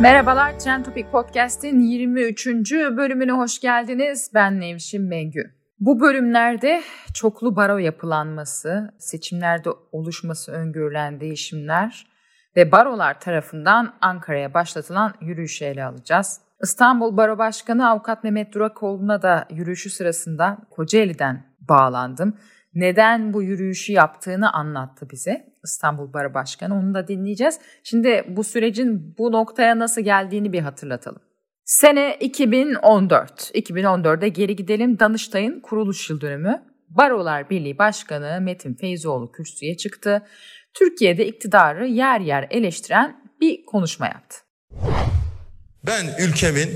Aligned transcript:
Merhabalar 0.00 0.58
Trend 0.58 0.84
Topic 0.84 1.10
Podcast'in 1.10 1.80
23. 1.80 2.46
bölümüne 2.72 3.32
hoş 3.32 3.60
geldiniz. 3.60 4.30
Ben 4.34 4.60
Nevşin 4.60 5.02
Mengü. 5.02 5.54
Bu 5.80 6.00
bölümlerde 6.00 6.82
çoklu 7.14 7.56
baro 7.56 7.78
yapılanması, 7.78 8.94
seçimlerde 8.98 9.70
oluşması 9.92 10.52
öngörülen 10.52 11.20
değişimler 11.20 12.06
ve 12.56 12.72
barolar 12.72 13.20
tarafından 13.20 13.94
Ankara'ya 14.00 14.54
başlatılan 14.54 15.14
yürüyüşü 15.20 15.64
ele 15.64 15.84
alacağız. 15.84 16.40
İstanbul 16.62 17.16
Baro 17.16 17.38
Başkanı 17.38 17.88
Avukat 17.88 18.24
Mehmet 18.24 18.54
Durakoğlu'na 18.54 19.22
da 19.22 19.46
yürüyüşü 19.50 19.90
sırasında 19.90 20.58
Kocaeli'den 20.70 21.44
bağlandım. 21.60 22.36
Neden 22.78 23.32
bu 23.34 23.42
yürüyüşü 23.42 23.92
yaptığını 23.92 24.52
anlattı 24.52 25.10
bize 25.10 25.46
İstanbul 25.64 26.12
Baro 26.12 26.34
Başkanı. 26.34 26.78
Onu 26.78 26.94
da 26.94 27.08
dinleyeceğiz. 27.08 27.58
Şimdi 27.84 28.24
bu 28.28 28.44
sürecin 28.44 29.14
bu 29.18 29.32
noktaya 29.32 29.78
nasıl 29.78 30.00
geldiğini 30.00 30.52
bir 30.52 30.60
hatırlatalım. 30.60 31.20
Sene 31.64 32.16
2014. 32.20 33.50
2014'e 33.54 34.28
geri 34.28 34.56
gidelim. 34.56 34.98
Danıştay'ın 34.98 35.60
kuruluş 35.60 36.10
yıl 36.10 36.20
dönümü. 36.20 36.62
Barolar 36.88 37.50
Birliği 37.50 37.78
Başkanı 37.78 38.40
Metin 38.40 38.74
Feyzoğlu 38.74 39.32
kürsüye 39.32 39.76
çıktı. 39.76 40.22
Türkiye'de 40.74 41.26
iktidarı 41.26 41.86
yer 41.86 42.20
yer 42.20 42.46
eleştiren 42.50 43.16
bir 43.40 43.64
konuşma 43.66 44.06
yaptı. 44.06 44.36
Ben 45.86 46.06
ülkemin 46.28 46.68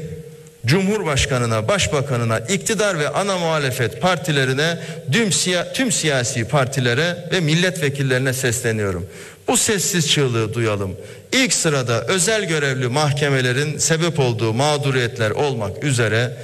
Cumhurbaşkanına, 0.67 1.69
Başbakanına, 1.69 2.39
iktidar 2.39 2.99
ve 2.99 3.09
ana 3.09 3.39
muhalefet 3.39 4.01
partilerine, 4.01 4.79
tüm, 5.13 5.33
siya 5.33 5.73
tüm 5.73 5.93
siyasi 5.93 6.45
partilere 6.45 7.29
ve 7.33 7.41
milletvekillerine 7.41 8.33
sesleniyorum. 8.33 9.07
Bu 9.49 9.57
sessiz 9.57 10.11
çığlığı 10.11 10.55
duyalım. 10.55 10.97
İlk 11.33 11.53
sırada 11.53 12.05
özel 12.05 12.45
görevli 12.45 12.89
mahkemelerin 12.89 13.79
sebep 13.79 14.19
olduğu 14.19 14.53
mağduriyetler 14.53 15.31
olmak 15.31 15.85
üzere 15.85 16.37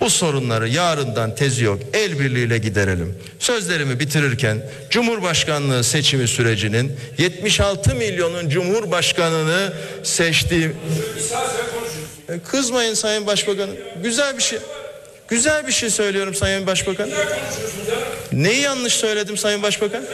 bu 0.00 0.10
sorunları 0.10 0.68
yarından 0.68 1.34
tezi 1.34 1.64
yok 1.64 1.78
el 1.92 2.20
birliğiyle 2.20 2.58
giderelim. 2.58 3.18
Sözlerimi 3.38 4.00
bitirirken 4.00 4.58
Cumhurbaşkanlığı 4.90 5.84
seçimi 5.84 6.28
sürecinin 6.28 6.92
76 7.18 7.94
milyonun 7.94 8.48
Cumhurbaşkanını 8.48 9.72
seçtiği 10.02 10.70
Kızmayın 12.50 12.94
Sayın 12.94 13.26
Başbakanım. 13.26 13.76
Güzel 14.02 14.36
bir 14.36 14.42
şey. 14.42 14.58
Güzel 15.28 15.66
bir 15.66 15.72
şey 15.72 15.90
söylüyorum 15.90 16.34
Sayın 16.34 16.66
Başbakan. 16.66 17.10
Neyi 18.32 18.60
yanlış 18.60 18.92
söyledim 18.92 19.36
Sayın 19.36 19.62
Başbakan? 19.62 20.04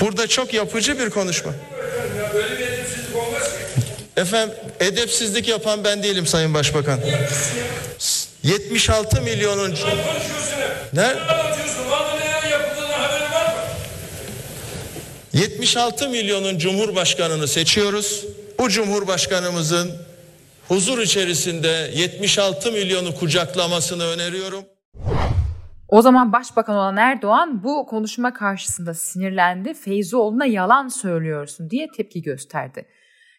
Burada 0.00 0.26
çok 0.26 0.54
yapıcı 0.54 0.98
bir 0.98 1.10
konuşma. 1.10 1.52
Efendim 4.16 4.56
edepsizlik 4.80 5.48
yapan 5.48 5.84
ben 5.84 6.02
değilim 6.02 6.26
Sayın 6.26 6.54
Başbakan. 6.54 7.00
76 8.42 9.22
milyonun 9.22 9.76
ne? 10.92 11.14
76 15.32 16.08
milyonun 16.08 16.58
cumhurbaşkanını 16.58 17.48
seçiyoruz. 17.48 18.24
Bu 18.58 18.68
cumhurbaşkanımızın 18.68 20.09
huzur 20.70 20.98
içerisinde 20.98 21.90
76 21.94 22.72
milyonu 22.72 23.14
kucaklamasını 23.14 24.02
öneriyorum. 24.02 24.64
O 25.88 26.02
zaman 26.02 26.32
başbakan 26.32 26.76
olan 26.76 26.96
Erdoğan 26.96 27.62
bu 27.64 27.86
konuşma 27.86 28.32
karşısında 28.34 28.94
sinirlendi. 28.94 29.74
Feyzoğlu'na 29.74 30.46
yalan 30.46 30.88
söylüyorsun 30.88 31.70
diye 31.70 31.88
tepki 31.96 32.22
gösterdi. 32.22 32.86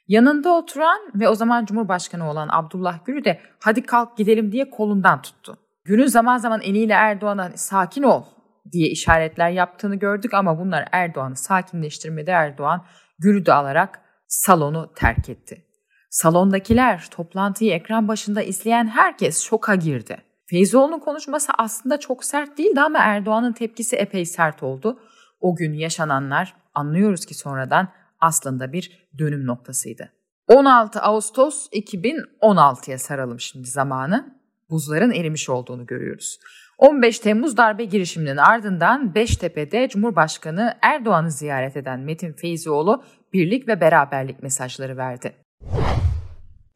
Yanında 0.08 0.50
oturan 0.50 1.00
ve 1.16 1.30
o 1.30 1.36
zaman 1.36 1.66
Cumhurbaşkanı 1.66 2.32
olan 2.32 2.50
Abdullah 2.52 3.06
Gül 3.06 3.24
de 3.24 3.40
hadi 3.60 3.86
kalk 3.86 4.18
gidelim 4.18 4.52
diye 4.52 4.70
kolundan 4.70 5.22
tuttu. 5.22 5.58
Gül'ün 5.86 6.08
zaman 6.08 6.38
zaman 6.38 6.62
eliyle 6.62 6.94
Erdoğan'a 6.94 7.52
sakin 7.56 8.04
ol 8.04 8.24
diye 8.72 8.90
işaretler 8.90 9.50
yaptığını 9.50 9.96
gördük 9.96 10.34
ama 10.34 10.60
bunlar 10.60 10.88
Erdoğan'ı 10.92 11.36
sakinleştirmedi. 11.36 12.30
Erdoğan 12.30 12.86
Gül'ü 13.20 13.46
de 13.46 13.54
alarak 13.54 14.02
salonu 14.28 14.94
terk 14.96 15.30
etti. 15.30 15.71
Salondakiler, 16.12 17.08
toplantıyı 17.12 17.74
ekran 17.74 18.08
başında 18.08 18.42
izleyen 18.42 18.88
herkes 18.88 19.42
şoka 19.42 19.76
girdi. 19.76 20.18
Feyzoğlu'nun 20.46 21.00
konuşması 21.00 21.52
aslında 21.58 22.00
çok 22.00 22.24
sert 22.24 22.58
değildi 22.58 22.82
ama 22.82 23.00
Erdoğan'ın 23.00 23.54
tepkisi 23.54 23.96
epey 23.96 24.26
sert 24.26 24.64
oldu. 24.64 25.00
O 25.42 25.56
gün 25.56 25.74
yaşananlar 25.74 26.54
anlıyoruz 26.74 27.26
ki 27.26 27.34
sonradan 27.34 27.88
aslında 28.20 28.74
bir 28.74 29.08
dönüm 29.18 29.46
noktasıydı. 29.46 30.12
16 30.48 31.02
Ağustos 31.02 31.68
2016'ya 31.68 32.98
saralım 32.98 33.40
şimdi 33.40 33.68
zamanı. 33.68 34.42
Buzların 34.70 35.12
erimiş 35.12 35.50
olduğunu 35.50 35.86
görüyoruz. 35.86 36.40
15 36.78 37.20
Temmuz 37.20 37.58
darbe 37.58 37.86
girişiminin 37.86 38.38
ardından 38.38 39.16
Beştepe'de 39.16 39.88
Cumhurbaşkanı 39.90 40.78
Erdoğan'ı 40.82 41.32
ziyaret 41.32 41.78
eden 41.78 42.00
Metin 42.00 42.34
Feyzioğlu 42.34 43.04
birlik 43.34 43.68
ve 43.68 43.82
beraberlik 43.82 44.44
mesajları 44.44 44.98
verdi. 44.98 45.41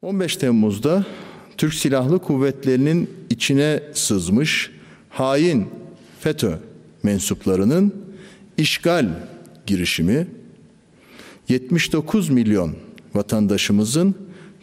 15 0.06 0.36
Temmuz'da 0.36 1.04
Türk 1.56 1.74
Silahlı 1.74 2.18
Kuvvetleri'nin 2.18 3.10
içine 3.30 3.82
sızmış 3.92 4.70
hain 5.08 5.66
FETÖ 6.20 6.58
mensuplarının 7.02 7.94
işgal 8.56 9.08
girişimi 9.66 10.26
79 11.48 12.28
milyon 12.28 12.76
vatandaşımızın 13.14 14.14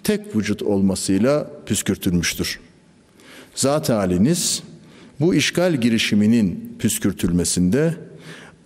tek 0.04 0.36
vücut 0.36 0.62
olmasıyla 0.62 1.52
püskürtülmüştür. 1.66 2.60
Zat 3.56 3.90
haliniz 3.90 4.64
bu 5.20 5.36
işgal 5.36 5.82
girişiminin 5.82 6.76
püskürtülmesinde 6.80 7.96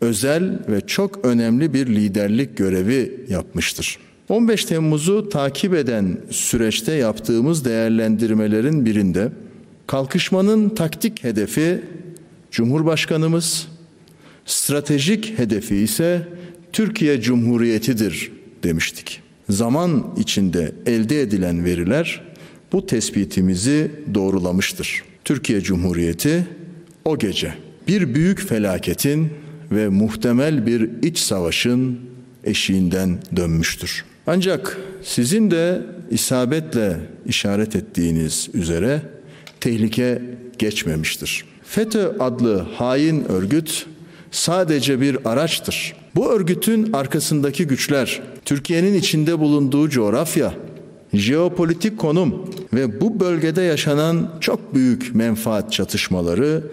özel 0.01 0.59
ve 0.67 0.81
çok 0.87 1.25
önemli 1.25 1.73
bir 1.73 1.87
liderlik 1.87 2.57
görevi 2.57 3.25
yapmıştır. 3.29 3.99
15 4.29 4.65
Temmuz'u 4.65 5.29
takip 5.29 5.73
eden 5.73 6.17
süreçte 6.29 6.93
yaptığımız 6.93 7.65
değerlendirmelerin 7.65 8.85
birinde 8.85 9.31
kalkışmanın 9.87 10.69
taktik 10.69 11.23
hedefi 11.23 11.81
Cumhurbaşkanımız, 12.51 13.67
stratejik 14.45 15.39
hedefi 15.39 15.75
ise 15.75 16.27
Türkiye 16.73 17.21
Cumhuriyeti'dir 17.21 18.31
demiştik. 18.63 19.21
Zaman 19.49 20.15
içinde 20.17 20.71
elde 20.85 21.21
edilen 21.21 21.65
veriler 21.65 22.21
bu 22.71 22.85
tespitimizi 22.85 23.91
doğrulamıştır. 24.13 25.03
Türkiye 25.25 25.61
Cumhuriyeti 25.61 26.47
o 27.05 27.19
gece 27.19 27.53
bir 27.87 28.15
büyük 28.15 28.39
felaketin 28.39 29.29
ve 29.71 29.89
muhtemel 29.89 30.65
bir 30.65 30.89
iç 31.01 31.17
savaşın 31.17 31.99
eşiğinden 32.43 33.19
dönmüştür. 33.35 34.05
Ancak 34.27 34.77
sizin 35.03 35.51
de 35.51 35.81
isabetle 36.11 36.99
işaret 37.25 37.75
ettiğiniz 37.75 38.49
üzere 38.53 39.01
tehlike 39.59 40.21
geçmemiştir. 40.59 41.45
FETÖ 41.63 42.11
adlı 42.19 42.67
hain 42.75 43.23
örgüt 43.31 43.85
sadece 44.31 45.01
bir 45.01 45.17
araçtır. 45.25 45.95
Bu 46.15 46.31
örgütün 46.31 46.93
arkasındaki 46.93 47.67
güçler, 47.67 48.21
Türkiye'nin 48.45 48.93
içinde 48.93 49.39
bulunduğu 49.39 49.89
coğrafya, 49.89 50.53
jeopolitik 51.13 51.97
konum 51.97 52.49
ve 52.73 53.01
bu 53.01 53.19
bölgede 53.19 53.61
yaşanan 53.61 54.31
çok 54.41 54.75
büyük 54.75 55.15
menfaat 55.15 55.71
çatışmaları 55.71 56.63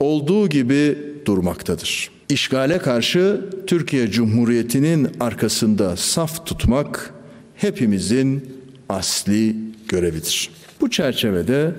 olduğu 0.00 0.48
gibi 0.48 0.98
durmaktadır. 1.26 2.17
İşgale 2.28 2.78
karşı 2.78 3.40
Türkiye 3.66 4.10
Cumhuriyeti'nin 4.10 5.08
arkasında 5.20 5.96
saf 5.96 6.46
tutmak 6.46 7.14
hepimizin 7.56 8.56
asli 8.88 9.56
görevidir. 9.88 10.50
Bu 10.80 10.90
çerçevede 10.90 11.74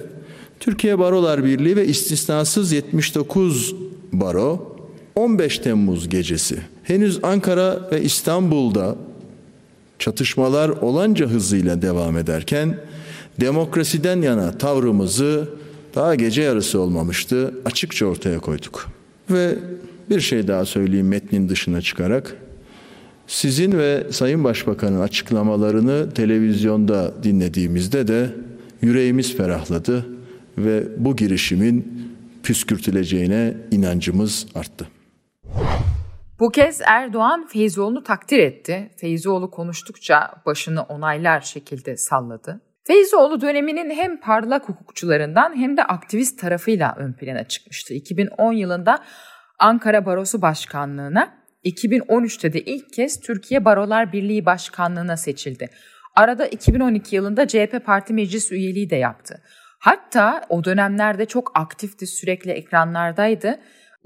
Türkiye 0.60 1.00
Barolar 1.00 1.46
Birliği 1.46 1.76
ve 1.76 1.88
istisnasız 1.88 2.72
79 2.72 3.76
baro 4.14 4.78
15 5.16 5.60
Temmuz 5.60 6.10
gecesi 6.10 6.58
henüz 6.84 7.24
Ankara 7.24 7.92
ve 7.92 8.02
İstanbul'da 8.02 8.96
çatışmalar 10.00 10.70
olanca 10.70 11.28
hızıyla 11.28 11.82
devam 11.82 12.18
ederken 12.18 12.78
demokrasiden 13.40 14.22
yana 14.22 14.58
tavrımızı 14.58 15.50
daha 15.96 16.16
gece 16.16 16.42
yarısı 16.42 16.80
olmamıştı 16.80 17.54
açıkça 17.66 18.06
ortaya 18.06 18.40
koyduk. 18.40 18.88
Ve 19.30 19.56
bir 20.10 20.20
şey 20.20 20.48
daha 20.48 20.66
söyleyeyim 20.66 21.08
metnin 21.08 21.50
dışına 21.50 21.82
çıkarak. 21.82 22.36
Sizin 23.28 23.78
ve 23.78 24.12
Sayın 24.12 24.44
Başbakan'ın 24.44 25.02
açıklamalarını 25.02 26.14
televizyonda 26.14 27.24
dinlediğimizde 27.24 28.08
de 28.08 28.30
yüreğimiz 28.82 29.38
ferahladı 29.38 30.06
ve 30.58 30.84
bu 30.98 31.16
girişimin 31.16 32.10
püskürtüleceğine 32.44 33.54
inancımız 33.72 34.48
arttı. 34.56 34.88
Bu 36.40 36.50
kez 36.50 36.82
Erdoğan 36.86 37.48
Feyzoğlu'nu 37.48 38.04
takdir 38.04 38.40
etti. 38.40 38.90
Feyzoğlu 38.98 39.52
konuştukça 39.52 40.32
başını 40.46 40.84
onaylar 40.84 41.42
şekilde 41.42 41.98
salladı. 41.98 42.62
Feyzoğlu 42.84 43.42
döneminin 43.42 43.90
hem 43.90 44.20
parlak 44.20 44.70
hukukçularından 44.70 45.56
hem 45.56 45.78
de 45.78 45.84
aktivist 45.84 46.40
tarafıyla 46.40 46.96
ön 46.98 47.14
plana 47.14 47.44
çıkmıştı. 47.44 47.94
2010 47.94 48.54
yılında 48.54 49.00
Ankara 49.60 50.06
Barosu 50.06 50.42
Başkanlığı'na, 50.42 51.34
2013'te 51.64 52.54
de 52.54 52.62
ilk 52.62 52.94
kez 52.94 53.20
Türkiye 53.20 53.66
Barolar 53.66 54.14
Birliği 54.14 54.46
Başkanlığı'na 54.46 55.18
seçildi. 55.18 55.70
Arada 56.16 56.48
2012 56.48 57.16
yılında 57.16 57.48
CHP 57.48 57.86
Parti 57.86 58.14
Meclis 58.14 58.52
üyeliği 58.52 58.90
de 58.90 58.96
yaptı. 58.96 59.42
Hatta 59.80 60.42
o 60.50 60.64
dönemlerde 60.64 61.26
çok 61.26 61.52
aktifti, 61.56 62.08
sürekli 62.08 62.52
ekranlardaydı. 62.52 63.60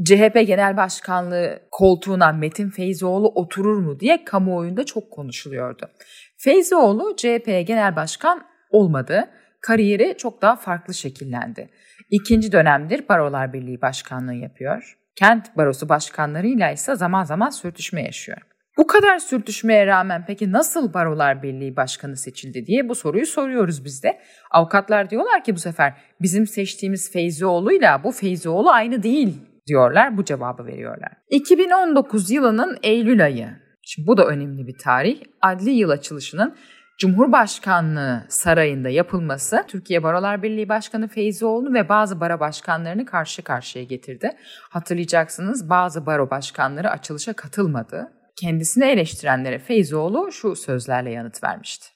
CHP 0.05 0.47
Genel 0.47 0.77
Başkanlığı 0.77 1.59
koltuğuna 1.71 2.31
Metin 2.31 2.69
Feyzoğlu 2.69 3.27
oturur 3.27 3.77
mu 3.77 3.99
diye 3.99 4.25
kamuoyunda 4.25 4.85
çok 4.85 5.11
konuşuluyordu. 5.11 5.89
Feyzoğlu 6.37 7.15
CHP 7.15 7.45
Genel 7.45 7.95
Başkan 7.95 8.43
olmadı. 8.69 9.29
Kariyeri 9.61 10.15
çok 10.17 10.41
daha 10.41 10.55
farklı 10.55 10.93
şekillendi. 10.93 11.69
İkinci 12.09 12.51
dönemdir 12.51 13.09
Barolar 13.09 13.53
Birliği 13.53 13.81
Başkanlığı 13.81 14.35
yapıyor. 14.35 15.02
Kent 15.15 15.57
barosu 15.57 15.89
başkanlarıyla 15.89 16.71
ise 16.71 16.95
zaman 16.95 17.23
zaman 17.23 17.49
sürtüşme 17.49 18.03
yaşıyor. 18.03 18.37
Bu 18.77 18.87
kadar 18.87 19.17
sürtüşmeye 19.17 19.87
rağmen 19.87 20.23
peki 20.27 20.51
nasıl 20.51 20.93
Barolar 20.93 21.43
Birliği 21.43 21.75
Başkanı 21.75 22.17
seçildi 22.17 22.65
diye 22.65 22.89
bu 22.89 22.95
soruyu 22.95 23.25
soruyoruz 23.25 23.85
biz 23.85 24.03
de. 24.03 24.19
Avukatlar 24.51 25.09
diyorlar 25.09 25.43
ki 25.43 25.55
bu 25.55 25.59
sefer 25.59 25.93
bizim 26.21 26.47
seçtiğimiz 26.47 27.11
Feyzioğlu'yla 27.11 28.03
bu 28.03 28.11
Feyzioğlu 28.11 28.69
aynı 28.69 29.03
değil 29.03 29.41
diyorlar 29.67 30.17
bu 30.17 30.25
cevabı 30.25 30.65
veriyorlar. 30.65 31.11
2019 31.29 32.31
yılının 32.31 32.77
Eylül 32.83 33.23
ayı. 33.23 33.49
Şimdi 33.81 34.07
bu 34.07 34.17
da 34.17 34.25
önemli 34.25 34.67
bir 34.67 34.77
tarih. 34.77 35.21
Adli 35.41 35.69
yıl 35.69 35.89
açılışının 35.89 36.55
Cumhurbaşkanlığı 36.97 38.25
sarayında 38.29 38.89
yapılması 38.89 39.63
Türkiye 39.67 40.03
Barolar 40.03 40.43
Birliği 40.43 40.69
Başkanı 40.69 41.07
Feyzioğlu 41.07 41.73
ve 41.73 41.89
bazı 41.89 42.19
baro 42.19 42.39
başkanlarını 42.39 43.05
karşı 43.05 43.41
karşıya 43.41 43.83
getirdi. 43.85 44.31
Hatırlayacaksınız 44.69 45.69
bazı 45.69 46.05
baro 46.05 46.29
başkanları 46.29 46.89
açılışa 46.89 47.33
katılmadı. 47.33 48.11
Kendisini 48.35 48.85
eleştirenlere 48.85 49.59
Feyzoğlu 49.59 50.31
şu 50.31 50.55
sözlerle 50.55 51.11
yanıt 51.11 51.43
vermişti. 51.43 51.87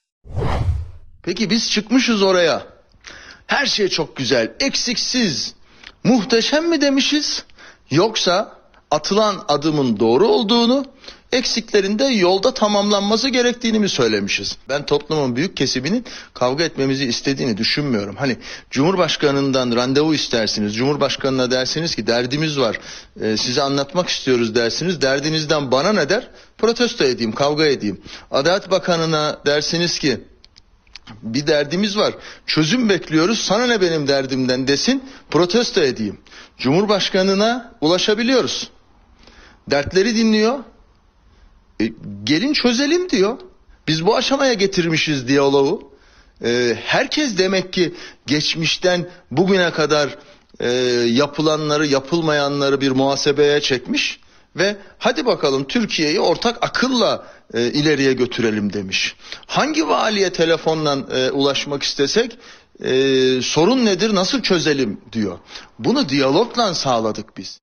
Peki 1.24 1.50
biz 1.50 1.72
çıkmışız 1.72 2.24
oraya. 2.24 2.64
Her 3.48 3.66
şey 3.66 3.88
çok 3.88 4.18
güzel, 4.18 4.54
eksiksiz, 4.60 5.56
muhteşem 6.04 6.70
mi 6.70 6.82
demişiz? 6.82 7.46
Yoksa 7.92 8.52
atılan 8.92 9.36
adımın 9.48 10.00
doğru 10.00 10.28
olduğunu, 10.28 10.86
eksiklerinde 11.32 12.04
yolda 12.04 12.54
tamamlanması 12.54 13.30
gerektiğini 13.30 13.80
mi 13.80 13.90
söylemişiz? 13.90 14.58
Ben 14.70 14.86
toplumun 14.86 15.36
büyük 15.36 15.58
kesiminin 15.58 16.06
kavga 16.34 16.64
etmemizi 16.64 17.06
istediğini 17.06 17.58
düşünmüyorum. 17.58 18.16
Hani 18.16 18.38
Cumhurbaşkanından 18.72 19.76
randevu 19.76 20.14
istersiniz. 20.14 20.76
Cumhurbaşkanına 20.76 21.52
dersiniz 21.52 21.96
ki 21.96 22.08
derdimiz 22.08 22.60
var. 22.60 22.80
E, 23.22 23.38
size 23.38 23.62
anlatmak 23.62 24.10
istiyoruz 24.10 24.56
dersiniz. 24.56 25.02
Derdinizden 25.02 25.72
bana 25.72 25.94
ne 25.94 26.10
der? 26.10 26.28
Protesto 26.58 27.04
edeyim, 27.04 27.32
kavga 27.32 27.66
edeyim. 27.66 28.02
Adalet 28.32 28.72
Bakanı'na 28.72 29.40
dersiniz 29.46 30.00
ki 30.00 30.20
bir 31.22 31.48
derdimiz 31.48 31.98
var. 31.98 32.14
Çözüm 32.46 32.90
bekliyoruz. 32.90 33.40
Sana 33.40 33.68
ne 33.68 33.82
benim 33.82 34.08
derdimden 34.08 34.68
desin. 34.68 35.04
Protesto 35.32 35.82
edeyim. 35.82 36.20
Cumhurbaşkanına 36.58 37.74
ulaşabiliyoruz. 37.82 38.70
Dertleri 39.70 40.16
dinliyor. 40.16 40.60
E, 41.82 41.92
gelin 42.24 42.54
çözelim 42.54 43.10
diyor. 43.10 43.38
Biz 43.88 44.06
bu 44.06 44.16
aşamaya 44.16 44.54
getirmişiz 44.54 45.28
diyaloğu. 45.28 45.92
E, 46.44 46.78
herkes 46.86 47.38
demek 47.38 47.74
ki 47.74 47.94
geçmişten 48.28 49.10
bugüne 49.32 49.72
kadar 49.72 50.18
e, 50.60 50.72
yapılanları 51.10 51.88
yapılmayanları 51.88 52.82
bir 52.82 52.92
muhasebeye 52.92 53.62
çekmiş 53.62 54.20
ve 54.56 54.76
hadi 54.98 55.26
bakalım 55.26 55.64
Türkiye'yi 55.68 56.20
ortak 56.20 56.58
akılla 56.62 57.28
e, 57.54 57.66
ileriye 57.66 58.14
götürelim 58.14 58.74
demiş. 58.74 59.16
Hangi 59.46 59.88
valiye 59.88 60.30
telefonla 60.30 60.98
e, 61.12 61.32
ulaşmak 61.32 61.84
istesek 61.84 62.38
e, 62.84 62.92
sorun 63.42 63.86
nedir 63.86 64.16
nasıl 64.16 64.42
çözelim 64.42 65.02
diyor. 65.14 65.40
Bunu 65.80 66.10
diyalogla 66.10 66.74
sağladık 66.74 67.38
biz. 67.38 67.60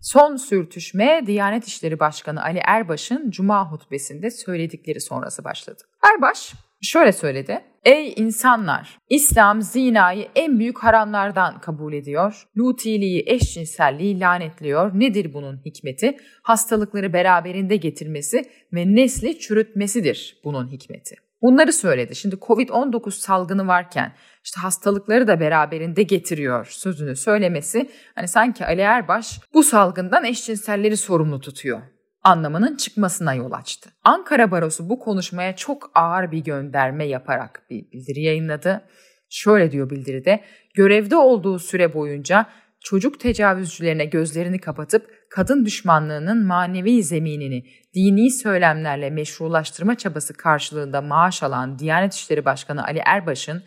Son 0.00 0.36
sürtüşme 0.36 1.22
Diyanet 1.26 1.64
İşleri 1.64 2.00
Başkanı 2.00 2.42
Ali 2.42 2.60
Erbaş'ın 2.64 3.30
Cuma 3.30 3.72
hutbesinde 3.72 4.30
söyledikleri 4.30 5.00
sonrası 5.00 5.44
başladı. 5.44 5.82
Erbaş 6.14 6.52
şöyle 6.82 7.12
söyledi. 7.12 7.60
Ey 7.84 8.14
insanlar! 8.16 8.98
İslam 9.10 9.62
zinayı 9.62 10.28
en 10.34 10.58
büyük 10.58 10.78
haramlardan 10.78 11.60
kabul 11.60 11.92
ediyor. 11.92 12.44
Lutiliği, 12.58 13.24
eşcinselliği 13.26 14.20
lanetliyor. 14.20 15.00
Nedir 15.00 15.34
bunun 15.34 15.60
hikmeti? 15.64 16.16
Hastalıkları 16.42 17.12
beraberinde 17.12 17.76
getirmesi 17.76 18.44
ve 18.72 18.94
nesli 18.94 19.38
çürütmesidir 19.38 20.40
bunun 20.44 20.68
hikmeti. 20.68 21.16
Bunları 21.42 21.72
söyledi. 21.72 22.14
Şimdi 22.14 22.34
Covid-19 22.34 23.10
salgını 23.10 23.66
varken 23.66 24.12
işte 24.44 24.60
hastalıkları 24.60 25.28
da 25.28 25.40
beraberinde 25.40 26.02
getiriyor 26.02 26.66
sözünü 26.70 27.16
söylemesi 27.16 27.90
hani 28.14 28.28
sanki 28.28 28.66
Ali 28.66 28.80
Erbaş 28.80 29.40
bu 29.54 29.62
salgından 29.62 30.24
eşcinselleri 30.24 30.96
sorumlu 30.96 31.40
tutuyor 31.40 31.82
anlamının 32.22 32.76
çıkmasına 32.76 33.34
yol 33.34 33.52
açtı. 33.52 33.90
Ankara 34.04 34.50
Barosu 34.50 34.88
bu 34.88 34.98
konuşmaya 34.98 35.56
çok 35.56 35.90
ağır 35.94 36.32
bir 36.32 36.38
gönderme 36.38 37.04
yaparak 37.04 37.62
bir 37.70 37.90
bildiri 37.92 38.22
yayınladı. 38.22 38.84
Şöyle 39.30 39.72
diyor 39.72 39.90
bildiride, 39.90 40.44
görevde 40.74 41.16
olduğu 41.16 41.58
süre 41.58 41.94
boyunca 41.94 42.46
çocuk 42.80 43.20
tecavüzcülerine 43.20 44.04
gözlerini 44.04 44.58
kapatıp 44.58 45.10
kadın 45.30 45.64
düşmanlığının 45.64 46.46
manevi 46.46 47.02
zeminini 47.02 47.64
dini 47.94 48.30
söylemlerle 48.30 49.10
meşrulaştırma 49.10 49.94
çabası 49.94 50.34
karşılığında 50.34 51.00
maaş 51.00 51.42
alan 51.42 51.78
Diyanet 51.78 52.14
İşleri 52.14 52.44
Başkanı 52.44 52.84
Ali 52.84 53.00
Erbaş'ın 53.06 53.62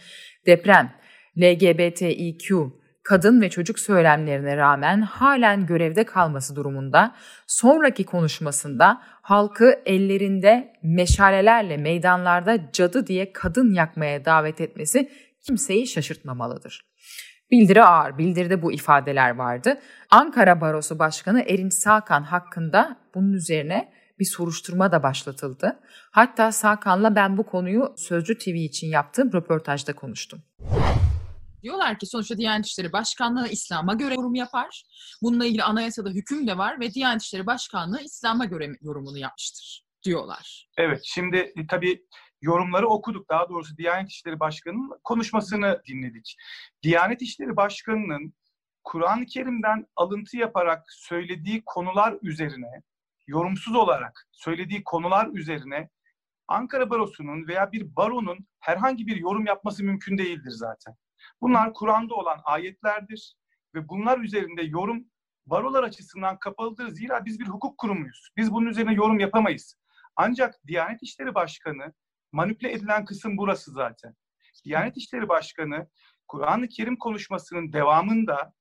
deprem, 0.46 0.94
LGBTİQ, 1.38 2.72
kadın 3.04 3.42
ve 3.42 3.50
çocuk 3.50 3.80
söylemlerine 3.80 4.58
rağmen 4.58 5.02
halen 5.02 5.66
görevde 5.66 6.04
kalması 6.04 6.56
durumunda 6.56 7.16
sonraki 7.48 8.04
konuşmasında 8.04 9.02
halkı 9.22 9.82
ellerinde 9.86 10.74
meşalelerle 10.84 11.78
meydanlarda 11.78 12.72
cadı 12.72 13.08
diye 13.08 13.34
kadın 13.34 13.74
yakmaya 13.74 14.26
davet 14.26 14.62
etmesi 14.62 15.10
kimseyi 15.42 15.88
şaşırtmamalıdır. 15.88 16.94
Bildiri 17.52 17.84
ağır, 17.84 18.18
bildiride 18.18 18.62
bu 18.62 18.72
ifadeler 18.74 19.36
vardı. 19.36 19.80
Ankara 20.10 20.62
Barosu 20.62 21.00
Başkanı 21.00 21.42
Erinç 21.42 21.74
Sakan 21.74 22.24
hakkında 22.24 22.98
bunun 23.16 23.34
üzerine 23.34 23.92
bir 24.24 24.28
soruşturma 24.28 24.92
da 24.92 25.04
başlatıldı. 25.04 25.80
Hatta 26.12 26.52
Sakan'la 26.52 27.16
ben 27.16 27.38
bu 27.38 27.46
konuyu 27.46 27.94
Sözcü 27.98 28.38
TV 28.38 28.50
için 28.50 28.88
yaptığım 28.88 29.34
röportajda 29.34 29.96
konuştum. 29.96 30.44
Diyorlar 31.64 32.00
ki 32.00 32.06
sonuçta 32.06 32.38
Diyanet 32.38 32.66
İşleri 32.66 32.94
Başkanlığı 32.94 33.48
İslam'a 33.48 33.94
göre 33.94 34.14
yorum 34.14 34.36
yapar. 34.36 34.84
Bununla 35.22 35.46
ilgili 35.46 35.64
anayasada 35.64 36.10
hüküm 36.10 36.48
de 36.48 36.58
var 36.58 36.80
ve 36.80 36.94
Diyanet 36.94 37.22
İşleri 37.22 37.46
Başkanlığı 37.46 38.02
İslam'a 38.02 38.46
göre 38.46 38.70
yorumunu 38.82 39.18
yapmıştır 39.18 39.84
diyorlar. 40.04 40.70
Evet 40.78 41.02
şimdi 41.04 41.38
e, 41.38 41.68
tabii 41.68 42.06
yorumları 42.42 42.88
okuduk. 42.88 43.30
Daha 43.30 43.50
doğrusu 43.50 43.78
Diyanet 43.78 44.10
İşleri 44.10 44.40
Başkanı'nın 44.40 45.00
konuşmasını 45.04 45.82
dinledik. 45.88 46.36
Diyanet 46.84 47.22
İşleri 47.22 47.56
Başkanı'nın 47.56 48.34
Kur'an-ı 48.84 49.26
Kerim'den 49.26 49.86
alıntı 49.96 50.38
yaparak 50.38 50.86
söylediği 50.90 51.64
konular 51.66 52.18
üzerine, 52.22 52.84
yorumsuz 53.28 53.76
olarak 53.76 54.28
söylediği 54.32 54.84
konular 54.84 55.28
üzerine 55.34 55.90
Ankara 56.48 56.90
Barosu'nun 56.90 57.48
veya 57.48 57.72
bir 57.72 57.96
baronun 57.96 58.48
herhangi 58.60 59.08
bir 59.08 59.16
yorum 59.16 59.46
yapması 59.46 59.84
mümkün 59.84 60.18
değildir 60.18 60.52
zaten. 60.52 60.96
Bunlar 61.42 61.74
Kur'an'da 61.74 62.16
olan 62.16 62.42
ayetlerdir 62.44 63.36
ve 63.76 63.90
bunlar 63.90 64.20
üzerinde 64.20 64.64
yorum 64.64 65.06
barolar 65.46 65.84
açısından 65.84 66.40
kapalıdır. 66.40 66.90
Zira 66.90 67.26
biz 67.26 67.40
bir 67.40 67.48
hukuk 67.48 67.78
kurumuyuz. 67.78 68.30
Biz 68.38 68.52
bunun 68.52 68.66
üzerine 68.66 68.94
yorum 68.94 69.20
yapamayız. 69.20 69.76
Ancak 70.16 70.56
Diyanet 70.68 71.04
İşleri 71.04 71.36
Başkanı 71.36 71.94
manipüle 72.32 72.72
edilen 72.72 73.06
kısım 73.06 73.38
burası 73.38 73.72
zaten. 73.72 74.16
Diyanet 74.66 74.98
İşleri 74.98 75.30
Başkanı 75.30 75.88
Kur'an-ı 76.28 76.68
Kerim 76.68 76.98
konuşmasının 76.98 77.74
devamında 77.74 78.54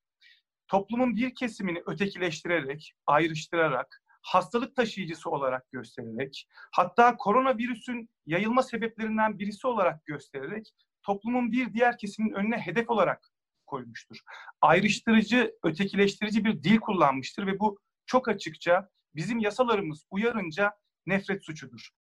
toplumun 0.69 1.17
bir 1.17 1.35
kesimini 1.35 1.83
ötekileştirerek, 1.87 2.93
ayrıştırarak, 3.07 4.02
hastalık 4.23 4.77
taşıyıcısı 4.77 5.31
olarak 5.31 5.73
göstererek, 5.73 6.49
hatta 6.73 7.17
koronavirüsün 7.17 8.11
yayılma 8.27 8.63
sebeplerinden 8.63 9.39
birisi 9.39 9.67
olarak 9.67 10.07
göstererek 10.07 10.75
toplumun 11.03 11.53
bir 11.53 11.73
diğer 11.73 11.99
kesiminin 11.99 12.35
önüne 12.35 12.59
hedef 12.59 12.91
olarak 12.91 13.29
koymuştur. 13.67 14.17
Ayrıştırıcı, 14.61 15.55
ötekileştirici 15.65 16.45
bir 16.45 16.63
dil 16.63 16.79
kullanmıştır 16.79 17.47
ve 17.47 17.61
bu 17.61 17.79
çok 18.07 18.29
açıkça 18.29 18.89
bizim 19.15 19.39
yasalarımız 19.39 20.07
uyarınca 20.11 20.73
nefret 21.07 21.45
suçudur. 21.45 21.91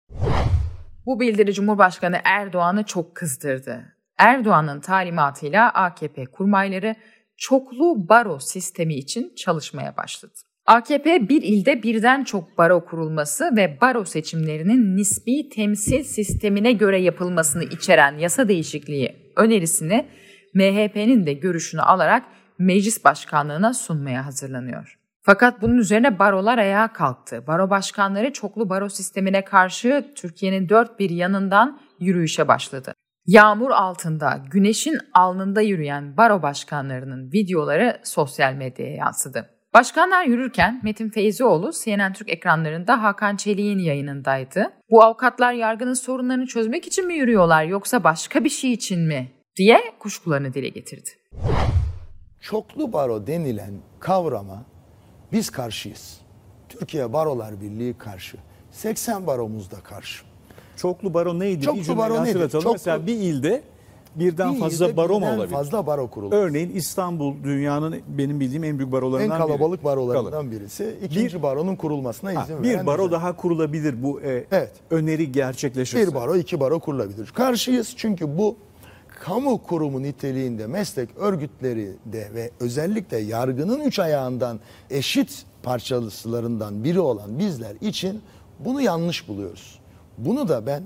Bu 1.07 1.21
bildiri 1.21 1.55
Cumhurbaşkanı 1.55 2.21
Erdoğan'ı 2.25 2.85
çok 2.85 3.15
kızdırdı. 3.15 3.97
Erdoğan'ın 4.19 4.81
talimatıyla 4.81 5.71
AKP 5.73 6.25
kurmayları 6.25 6.97
çoklu 7.37 8.09
baro 8.09 8.39
sistemi 8.39 8.95
için 8.95 9.35
çalışmaya 9.35 9.97
başladı. 9.97 10.35
AKP 10.67 11.29
bir 11.29 11.43
ilde 11.43 11.83
birden 11.83 12.25
çok 12.25 12.59
baro 12.59 12.85
kurulması 12.85 13.57
ve 13.57 13.79
baro 13.81 14.05
seçimlerinin 14.05 14.97
nispi 14.97 15.49
temsil 15.49 16.03
sistemine 16.03 16.73
göre 16.73 17.01
yapılmasını 17.01 17.65
içeren 17.65 18.19
yasa 18.19 18.49
değişikliği 18.49 19.33
önerisini 19.37 20.07
MHP'nin 20.55 21.27
de 21.27 21.33
görüşünü 21.33 21.81
alarak 21.81 22.25
meclis 22.59 23.05
başkanlığına 23.05 23.75
sunmaya 23.75 24.27
hazırlanıyor. 24.27 24.99
Fakat 25.23 25.63
bunun 25.63 25.79
üzerine 25.79 26.19
barolar 26.19 26.59
ayağa 26.59 26.93
kalktı. 26.93 27.45
Baro 27.47 27.71
başkanları 27.71 28.33
çoklu 28.33 28.71
baro 28.71 28.89
sistemine 28.89 29.45
karşı 29.45 30.13
Türkiye'nin 30.17 30.69
dört 30.69 30.99
bir 30.99 31.11
yanından 31.11 31.81
yürüyüşe 32.01 32.49
başladı. 32.49 32.95
Yağmur 33.27 33.71
altında, 33.71 34.45
güneşin 34.51 34.99
alnında 35.15 35.61
yürüyen 35.61 36.17
baro 36.17 36.43
başkanlarının 36.43 37.33
videoları 37.33 38.01
sosyal 38.05 38.55
medyaya 38.55 38.95
yansıdı. 38.95 39.52
Başkanlar 39.75 40.25
yürürken 40.25 40.81
Metin 40.85 41.11
Feyzioğlu 41.11 41.71
CNN 41.85 42.13
Türk 42.13 42.29
ekranlarında 42.31 43.03
Hakan 43.03 43.37
Çelik'in 43.37 43.79
yayınındaydı. 43.79 44.73
Bu 44.91 45.03
avukatlar 45.03 45.53
yargının 45.53 45.95
sorunlarını 45.95 46.47
çözmek 46.47 46.87
için 46.87 47.07
mi 47.07 47.15
yürüyorlar 47.15 47.65
yoksa 47.65 48.05
başka 48.05 48.45
bir 48.45 48.49
şey 48.51 48.73
için 48.73 49.01
mi 49.01 49.31
diye 49.57 49.81
kuşkularını 49.99 50.55
dile 50.55 50.69
getirdi. 50.69 51.11
Çoklu 52.41 52.93
baro 52.93 53.27
denilen 53.27 53.73
kavrama 54.01 54.63
biz 55.33 55.51
karşıyız. 55.51 56.21
Türkiye 56.69 57.13
Barolar 57.13 57.61
Birliği 57.61 57.95
karşı. 57.99 58.37
80 58.71 59.27
baromuz 59.27 59.71
da 59.71 59.77
karşı. 59.81 60.25
Çoklu 60.77 61.15
baro 61.15 61.39
neydi? 61.39 61.63
Çoklu 61.65 61.97
baro 61.97 62.13
nedir? 62.15 62.19
hatırlatalım. 62.27 62.63
Çoklu- 62.63 62.73
Mesela 62.73 63.07
bir 63.07 63.15
ilde 63.17 63.63
birden 64.17 64.55
Bir 64.55 64.61
fazla 64.61 64.97
baro 64.97 65.21
mu 65.21 65.27
olabilir? 65.35 65.49
fazla 65.55 65.87
baro 65.87 66.11
kurulur. 66.11 66.33
Örneğin 66.33 66.71
İstanbul 66.75 67.35
dünyanın 67.45 67.97
benim 68.09 68.41
bildiğim 68.41 68.65
en 68.65 68.79
büyük 68.79 68.89
En 68.89 68.93
barolarından 68.93 69.31
biri. 69.41 69.47
kalabalık 69.47 69.85
barolarından 69.85 70.31
Kalır. 70.31 70.51
birisi. 70.51 70.97
İkinci 71.05 71.43
baronun 71.43 71.77
kurulmasına 71.77 72.35
Ha, 72.41 72.45
izin 72.45 72.63
bir 72.63 72.69
veren 72.71 72.87
baro 72.87 72.99
düzen. 73.07 73.13
daha 73.13 73.37
kurulabilir 73.37 74.03
bu 74.03 74.21
e, 74.21 74.45
Evet. 74.53 74.73
öneri 74.91 75.33
gerçekleşirse. 75.33 76.07
Bir 76.09 76.15
baro, 76.15 76.37
iki 76.37 76.61
baro 76.61 76.79
kurulabilir. 76.81 77.27
Karşıyız 77.27 77.95
çünkü 77.97 78.39
bu 78.39 78.57
kamu 79.21 79.63
kurumu 79.63 80.03
niteliğinde 80.03 80.67
meslek 80.67 81.09
örgütleri 81.17 81.93
de 82.07 82.29
ve 82.35 82.51
özellikle 82.61 83.19
yargının 83.19 83.81
üç 83.81 83.99
ayağından 83.99 84.61
eşit 84.91 85.45
parçalılarından 85.63 86.85
biri 86.85 87.01
olan 87.01 87.39
bizler 87.39 87.73
için 87.81 88.21
bunu 88.59 88.81
yanlış 88.81 89.29
buluyoruz. 89.29 89.79
Bunu 90.19 90.49
da 90.49 90.67
ben 90.67 90.83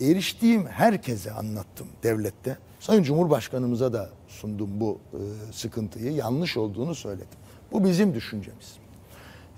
eriştiğim 0.00 0.66
herkese 0.66 1.32
anlattım 1.32 1.86
devlette. 2.02 2.56
Sayın 2.80 3.02
Cumhurbaşkanımıza 3.02 3.92
da 3.92 4.10
sundum 4.28 4.70
bu 4.80 4.98
e, 5.12 5.18
sıkıntıyı. 5.52 6.12
Yanlış 6.12 6.56
olduğunu 6.56 6.94
söyledim. 6.94 7.38
Bu 7.72 7.84
bizim 7.84 8.14
düşüncemiz. 8.14 8.76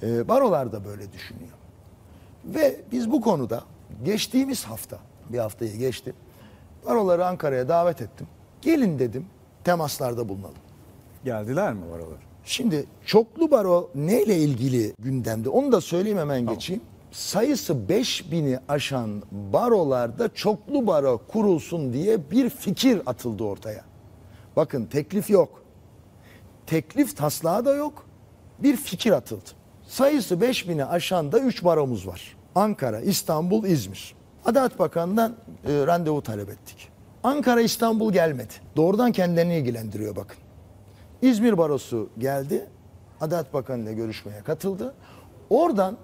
E, 0.02 0.28
barolar 0.28 0.72
da 0.72 0.84
böyle 0.84 1.12
düşünüyor. 1.12 1.52
Ve 2.44 2.80
biz 2.92 3.10
bu 3.10 3.20
konuda 3.20 3.64
geçtiğimiz 4.04 4.64
hafta, 4.64 4.98
bir 5.28 5.38
haftayı 5.38 5.76
geçti, 5.76 6.14
baroları 6.86 7.26
Ankara'ya 7.26 7.68
davet 7.68 8.02
ettim. 8.02 8.26
Gelin 8.62 8.98
dedim, 8.98 9.26
temaslarda 9.64 10.28
bulunalım. 10.28 10.54
Geldiler 11.24 11.72
mi 11.72 11.82
barolar? 11.92 12.18
Şimdi 12.44 12.84
çoklu 13.06 13.50
baro 13.50 13.90
neyle 13.94 14.36
ilgili 14.36 14.92
gündemde 14.98 15.48
onu 15.48 15.72
da 15.72 15.80
söyleyeyim 15.80 16.18
hemen 16.18 16.46
geçeyim. 16.46 16.82
Sayısı 17.12 17.72
5000'i 17.72 18.60
aşan 18.68 19.22
barolarda 19.30 20.34
çoklu 20.34 20.86
baro 20.86 21.20
kurulsun 21.28 21.92
diye 21.92 22.30
bir 22.30 22.50
fikir 22.50 23.02
atıldı 23.06 23.44
ortaya. 23.44 23.84
Bakın 24.56 24.86
teklif 24.86 25.30
yok. 25.30 25.62
Teklif 26.66 27.16
taslağı 27.16 27.64
da 27.64 27.74
yok. 27.74 28.06
Bir 28.58 28.76
fikir 28.76 29.12
atıldı. 29.12 29.50
Sayısı 29.86 30.34
5000'i 30.34 30.84
aşan 30.84 31.32
da 31.32 31.40
3 31.40 31.64
baromuz 31.64 32.06
var. 32.06 32.36
Ankara, 32.54 33.00
İstanbul, 33.00 33.64
İzmir. 33.64 34.14
Adalet 34.44 34.78
Bakanı'ndan 34.78 35.32
e, 35.64 35.86
randevu 35.86 36.22
talep 36.22 36.48
ettik. 36.48 36.88
Ankara, 37.22 37.60
İstanbul 37.60 38.12
gelmedi. 38.12 38.52
Doğrudan 38.76 39.12
kendilerini 39.12 39.56
ilgilendiriyor 39.56 40.16
bakın. 40.16 40.38
İzmir 41.22 41.58
Barosu 41.58 42.08
geldi. 42.18 42.66
Adalet 43.20 43.54
Bakanı 43.54 43.82
ile 43.82 43.92
görüşmeye 43.92 44.40
katıldı. 44.40 44.94
Oradan 45.50 45.96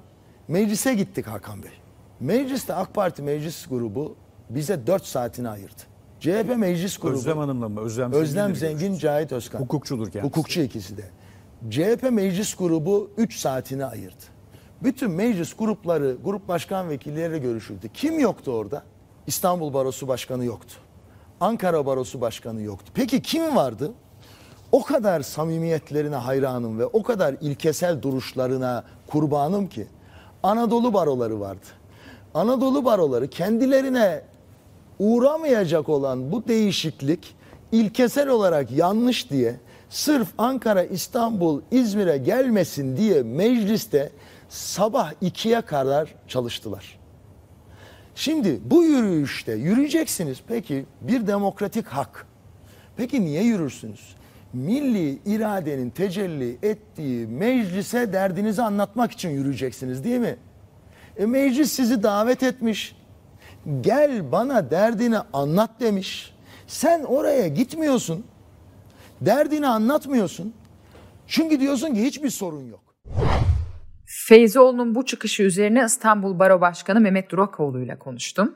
meclise 0.49 0.95
gittik 0.95 1.27
Hakan 1.27 1.63
Bey. 1.63 1.71
Mecliste 2.21 2.75
AK 2.75 2.95
Parti 2.95 3.23
meclis 3.23 3.67
grubu 3.67 4.17
bize 4.51 4.87
4 4.87 5.07
saatini 5.07 5.49
ayırdı. 5.49 5.83
CHP 6.21 6.57
meclis 6.57 6.99
grubu 6.99 7.17
Özlem 7.17 7.39
Hanım'la 7.39 7.69
mı? 7.69 7.81
Özlem, 7.81 8.13
Özlem 8.13 8.57
Zengin, 8.57 8.99
Cahit 8.99 9.33
Özkan. 9.33 9.61
Hukukçudur 9.61 10.11
kendisi. 10.11 10.27
Hukukçu 10.27 10.61
ikisi 10.61 10.97
de. 10.97 11.05
CHP 11.71 12.11
meclis 12.11 12.55
grubu 12.55 13.11
3 13.17 13.37
saatini 13.37 13.85
ayırdı. 13.85 14.25
Bütün 14.83 15.11
meclis 15.11 15.55
grupları, 15.57 16.17
grup 16.25 16.49
başkan 16.49 16.89
vekilleriyle 16.89 17.39
görüşüldü. 17.39 17.89
Kim 17.95 18.19
yoktu 18.19 18.53
orada? 18.53 18.83
İstanbul 19.27 19.75
Barosu 19.75 20.09
Başkanı 20.09 20.45
yoktu. 20.45 20.75
Ankara 21.41 21.87
Barosu 21.87 22.21
Başkanı 22.21 22.63
yoktu. 22.63 22.93
Peki 22.95 23.23
kim 23.23 23.57
vardı? 23.57 23.93
O 24.73 24.83
kadar 24.83 25.21
samimiyetlerine 25.21 26.17
hayranım 26.17 26.79
ve 26.79 26.87
o 26.87 27.03
kadar 27.03 27.37
ilkesel 27.41 28.03
duruşlarına 28.03 28.85
kurbanım 29.07 29.69
ki 29.69 29.87
Anadolu 30.45 30.95
baroları 30.95 31.41
vardı. 31.41 31.67
Anadolu 32.35 32.85
baroları 32.85 33.29
kendilerine 33.29 34.23
uğramayacak 34.99 35.89
olan 35.89 36.33
bu 36.33 36.49
değişiklik 36.49 37.35
ilkesel 37.73 38.29
olarak 38.29 38.73
yanlış 38.73 39.31
diye 39.31 39.57
sırf 39.91 40.29
Ankara, 40.39 40.85
İstanbul, 40.85 41.61
İzmir'e 41.71 42.17
gelmesin 42.19 42.97
diye 42.97 43.23
mecliste 43.23 44.13
sabah 44.49 45.13
ikiye 45.21 45.61
kadar 45.61 46.15
çalıştılar. 46.29 46.99
Şimdi 48.15 48.61
bu 48.65 48.85
yürüyüşte 48.85 49.53
yürüyeceksiniz. 49.53 50.39
Peki 50.49 50.87
bir 51.01 51.27
demokratik 51.27 51.87
hak. 51.87 52.27
Peki 52.97 53.25
niye 53.25 53.43
yürürsünüz? 53.43 54.17
Milli 54.55 55.19
iradenin 55.27 55.91
tecelli 55.91 56.59
ettiği 56.63 57.27
meclise 57.27 58.13
derdinizi 58.13 58.63
anlatmak 58.63 59.13
için 59.13 59.31
yürüyeceksiniz 59.31 60.05
değil 60.05 60.21
mi? 60.21 60.37
E 61.17 61.27
meclis 61.27 61.73
sizi 61.73 62.03
davet 62.03 62.43
etmiş. 62.43 62.97
Gel 63.81 64.33
bana 64.33 64.71
derdini 64.71 65.19
anlat 65.33 65.71
demiş. 65.81 66.35
Sen 66.67 67.03
oraya 67.03 67.49
gitmiyorsun. 67.49 68.27
Derdini 69.21 69.67
anlatmıyorsun. 69.67 70.55
Çünkü 71.27 71.61
diyorsun 71.61 71.95
ki 71.95 72.03
hiçbir 72.03 72.31
sorun 72.31 72.67
yok. 72.69 72.97
Feyzioğlu'nun 74.07 74.95
bu 74.95 75.05
çıkışı 75.05 75.43
üzerine 75.43 75.85
İstanbul 75.85 76.39
Baro 76.39 76.61
Başkanı 76.61 77.01
Mehmet 77.01 77.31
Durakoğlu 77.31 77.83
ile 77.83 77.99
konuştum. 77.99 78.55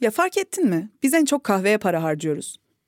Ya 0.00 0.10
fark 0.10 0.38
ettin 0.38 0.68
mi? 0.68 0.90
Biz 1.02 1.14
en 1.14 1.24
çok 1.24 1.44
kahveye 1.44 1.78
para 1.78 2.02
harcıyoruz. 2.02 2.61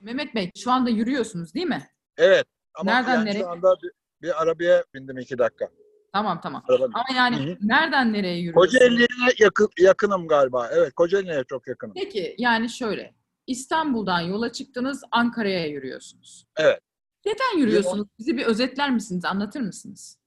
Mehmet 0.00 0.34
Bey 0.34 0.50
şu 0.58 0.70
anda 0.70 0.90
yürüyorsunuz 0.90 1.54
değil 1.54 1.66
mi? 1.66 1.86
Evet. 2.16 2.46
Ama 2.74 2.92
Nereden 2.92 3.14
yani 3.14 3.24
nereye? 3.24 3.38
şu 3.40 3.48
anda 3.48 3.74
bir, 3.82 3.90
bir 4.22 4.42
arabaya 4.42 4.84
bindim 4.94 5.18
iki 5.18 5.38
dakika. 5.38 5.68
Tamam 6.12 6.40
tamam. 6.42 6.64
Araba- 6.68 6.84
Ama 6.94 7.16
yani 7.16 7.36
Hı 7.36 7.52
hı. 7.52 7.56
nereden 7.60 8.12
nereye 8.12 8.38
yürüyorsunuz? 8.38 8.72
Kocaeli'ye 8.72 9.06
yakın, 9.38 9.68
yakınım 9.78 10.28
galiba. 10.28 10.68
Evet 10.72 10.92
Kocaeli'ye 10.94 11.44
çok 11.48 11.68
yakınım. 11.68 11.94
Peki 11.96 12.34
yani 12.38 12.70
şöyle. 12.70 13.14
İstanbul'dan 13.46 14.20
yola 14.20 14.52
çıktınız, 14.52 15.02
Ankara'ya 15.10 15.66
yürüyorsunuz. 15.66 16.46
Evet. 16.56 16.80
Neden 17.26 17.58
yürüyorsunuz? 17.58 18.06
Bizi 18.18 18.36
bir 18.36 18.46
özetler 18.46 18.90
misiniz, 18.90 19.24
anlatır 19.24 19.60
mısınız? 19.60 20.18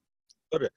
Tabii. 0.51 0.69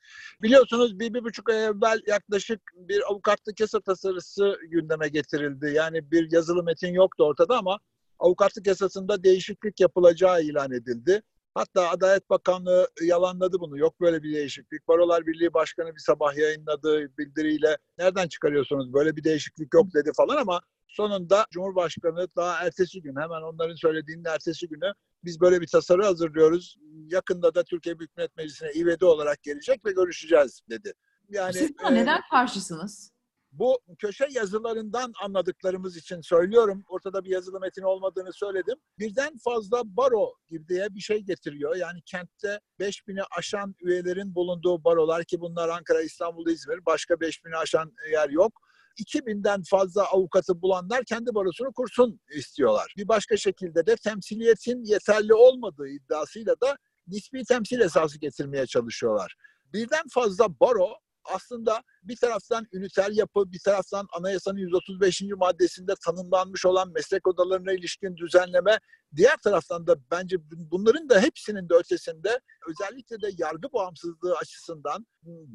Biliyorsunuz 0.42 0.98
bir, 1.00 1.14
bir 1.14 1.24
buçuk 1.24 1.50
ay 1.50 1.64
evvel 1.64 2.00
yaklaşık 2.06 2.60
bir 2.74 3.02
avukatlık 3.10 3.60
yasa 3.60 3.80
tasarısı 3.80 4.56
gündeme 4.68 5.08
getirildi. 5.08 5.72
Yani 5.74 6.10
bir 6.10 6.32
yazılı 6.32 6.62
metin 6.62 6.92
yoktu 6.94 7.24
ortada 7.24 7.58
ama 7.58 7.78
avukatlık 8.18 8.66
yasasında 8.66 9.24
değişiklik 9.24 9.80
yapılacağı 9.80 10.42
ilan 10.42 10.72
edildi. 10.72 11.22
Hatta 11.54 11.90
Adalet 11.90 12.30
Bakanlığı 12.30 12.88
yalanladı 13.02 13.60
bunu. 13.60 13.78
Yok 13.78 14.00
böyle 14.00 14.22
bir 14.22 14.34
değişiklik. 14.34 14.88
Barolar 14.88 15.26
Birliği 15.26 15.54
Başkanı 15.54 15.94
bir 15.94 16.00
sabah 16.00 16.36
yayınladığı 16.36 17.18
bildiriyle 17.18 17.78
nereden 17.98 18.28
çıkarıyorsunuz 18.28 18.92
böyle 18.92 19.16
bir 19.16 19.24
değişiklik 19.24 19.74
yok 19.74 19.86
dedi 19.94 20.10
falan 20.16 20.36
ama 20.36 20.60
sonunda 20.88 21.46
Cumhurbaşkanı 21.50 22.28
daha 22.36 22.64
ertesi 22.64 23.02
gün 23.02 23.16
hemen 23.16 23.42
onların 23.42 23.74
söylediğinin 23.74 24.24
ertesi 24.24 24.68
günü 24.68 24.92
biz 25.24 25.40
böyle 25.40 25.60
bir 25.60 25.66
tasarı 25.66 26.04
hazırlıyoruz. 26.04 26.76
Yakında 27.06 27.54
da 27.54 27.64
Türkiye 27.64 27.98
Büyük 27.98 28.16
Millet 28.16 28.36
Meclisi'ne 28.36 28.72
ivedi 28.72 29.04
olarak 29.04 29.42
gelecek 29.42 29.84
ve 29.84 29.92
görüşeceğiz 29.92 30.60
dedi. 30.70 30.92
Yani 31.28 31.52
Siz 31.52 31.70
e, 31.90 31.94
neden 31.94 32.20
karşısınız? 32.30 33.12
Bu 33.58 33.78
köşe 33.98 34.26
yazılarından 34.30 35.12
anladıklarımız 35.22 35.96
için 35.96 36.20
söylüyorum. 36.20 36.84
Ortada 36.88 37.24
bir 37.24 37.30
yazılı 37.30 37.60
metin 37.60 37.82
olmadığını 37.82 38.32
söyledim. 38.32 38.78
Birden 38.98 39.36
fazla 39.44 39.82
baro 39.84 40.34
diye 40.68 40.94
bir 40.94 41.00
şey 41.00 41.20
getiriyor. 41.20 41.76
Yani 41.76 42.00
kentte 42.06 42.60
5000'i 42.80 43.24
aşan 43.38 43.74
üyelerin 43.80 44.34
bulunduğu 44.34 44.84
barolar 44.84 45.24
ki 45.24 45.40
bunlar 45.40 45.68
Ankara, 45.68 46.02
İstanbul, 46.02 46.46
İzmir. 46.50 46.86
Başka 46.86 47.14
5000'i 47.14 47.56
aşan 47.56 47.92
yer 48.12 48.30
yok. 48.30 48.52
2000'den 48.98 49.62
fazla 49.62 50.04
avukatı 50.04 50.62
bulanlar 50.62 51.04
kendi 51.04 51.34
barosunu 51.34 51.72
kursun 51.72 52.20
istiyorlar. 52.30 52.94
Bir 52.96 53.08
başka 53.08 53.36
şekilde 53.36 53.86
de 53.86 53.96
temsiliyetin 53.96 54.84
yeterli 54.84 55.34
olmadığı 55.34 55.88
iddiasıyla 55.88 56.54
da 56.60 56.76
nispi 57.06 57.44
temsil 57.44 57.80
esası 57.80 58.18
getirmeye 58.18 58.66
çalışıyorlar. 58.66 59.34
Birden 59.72 60.04
fazla 60.10 60.60
baro 60.60 60.88
aslında 61.34 61.82
bir 62.02 62.16
taraftan 62.16 62.66
üniter 62.72 63.10
yapı, 63.10 63.52
bir 63.52 63.60
taraftan 63.64 64.06
anayasanın 64.12 64.58
135. 64.58 65.22
maddesinde 65.36 65.94
tanımlanmış 66.04 66.66
olan 66.66 66.92
meslek 66.92 67.26
odalarına 67.26 67.72
ilişkin 67.72 68.16
düzenleme, 68.16 68.78
diğer 69.16 69.36
taraftan 69.36 69.86
da 69.86 69.96
bence 70.10 70.36
bunların 70.50 71.08
da 71.08 71.20
hepsinin 71.20 71.68
de 71.68 71.74
ötesinde 71.74 72.40
özellikle 72.68 73.20
de 73.20 73.30
yargı 73.38 73.72
bağımsızlığı 73.72 74.36
açısından 74.36 75.06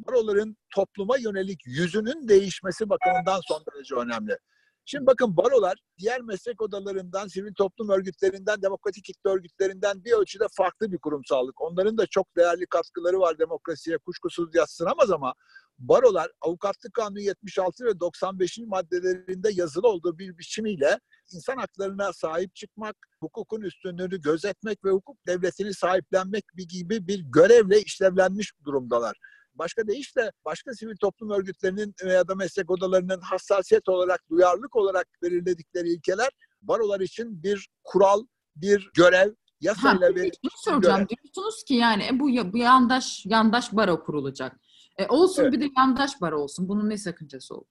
baroların 0.08 0.58
topluma 0.76 1.18
yönelik 1.18 1.60
yüzünün 1.66 2.28
değişmesi 2.28 2.90
bakımından 2.90 3.42
son 3.48 3.64
derece 3.74 3.96
önemli. 3.96 4.38
Şimdi 4.86 5.06
bakın 5.06 5.38
barolar 5.38 5.78
diğer 6.00 6.22
meslek 6.22 6.62
odalarından, 6.62 7.28
sivil 7.28 7.54
toplum 7.54 7.90
örgütlerinden, 7.90 8.62
demokratik 8.62 9.04
kitle 9.04 9.30
örgütlerinden 9.30 10.04
bir 10.04 10.12
ölçüde 10.12 10.48
farklı 10.52 10.92
bir 10.92 10.98
kurumsallık. 10.98 11.62
Onların 11.62 11.98
da 11.98 12.06
çok 12.06 12.38
değerli 12.38 12.66
katkıları 12.66 13.20
var 13.20 13.40
demokrasiye 13.40 13.98
kuşkusuz 13.98 14.56
yatsınamaz 14.56 15.12
ama 15.12 15.34
barolar 15.82 16.32
avukatlık 16.42 16.94
kanunu 16.94 17.20
76 17.20 17.86
ve 17.86 18.00
95. 18.00 18.58
maddelerinde 18.68 19.50
yazılı 19.54 19.88
olduğu 19.88 20.18
bir 20.18 20.38
biçimiyle 20.38 21.00
insan 21.34 21.58
haklarına 21.58 22.14
sahip 22.14 22.56
çıkmak, 22.56 22.96
hukukun 23.20 23.62
üstünlüğünü 23.62 24.22
gözetmek 24.22 24.86
ve 24.86 24.90
hukuk 24.90 25.18
devletini 25.28 25.74
sahiplenmek 25.74 26.44
gibi 26.70 27.08
bir 27.08 27.20
görevle 27.20 27.82
işlevlenmiş 27.82 28.52
durumdalar. 28.66 29.18
Başka 29.54 29.88
deyişle 29.88 30.32
başka 30.46 30.74
sivil 30.74 30.96
toplum 30.98 31.30
örgütlerinin 31.30 31.94
ya 32.06 32.28
da 32.28 32.36
meslek 32.36 32.72
odalarının 32.72 33.22
hassasiyet 33.22 33.90
olarak, 33.90 34.22
duyarlılık 34.30 34.76
olarak 34.76 35.08
belirledikleri 35.22 35.90
ilkeler 35.94 36.30
barolar 36.62 37.00
için 37.00 37.44
bir 37.44 37.70
kural, 37.84 38.26
bir 38.56 38.90
görev, 38.98 39.34
yasayla 39.62 40.08
Ha, 40.08 40.14
Bunu 40.16 40.24
bir 40.24 40.32
soracağım. 40.56 40.98
görev. 40.98 41.08
Diyorsunuz 41.08 41.64
ki 41.64 41.74
yani 41.74 42.20
bu, 42.20 42.54
bu 42.54 42.58
yandaş 42.58 43.26
yandaş 43.26 43.74
baro 43.74 44.04
kurulacak. 44.04 44.60
E, 45.02 45.08
olsun 45.08 45.44
Evet. 45.44 45.54
bir 45.54 45.62
de 45.62 45.70
yandaş 45.78 46.22
baro 46.22 46.40
olsun. 46.42 46.70
Bunun 46.70 46.90
ne 46.90 46.98
sakıncası 46.98 47.56
olur? 47.56 47.66